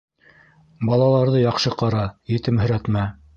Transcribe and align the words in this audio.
Балаларҙы 0.89 1.41
яҡшы 1.43 1.75
ҡара, 1.83 2.01
етемһерәтмә. 2.37 3.07